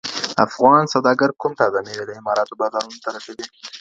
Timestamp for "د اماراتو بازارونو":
2.07-2.97